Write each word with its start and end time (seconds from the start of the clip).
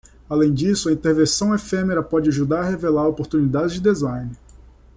Além 0.27 0.51
disso, 0.51 0.89
a 0.89 0.91
intervenção 0.91 1.53
efêmera 1.53 2.01
pode 2.01 2.27
ajudar 2.27 2.61
a 2.61 2.69
revelar 2.71 3.07
oportunidades 3.07 3.75
de 3.75 3.81
design. 3.81 4.35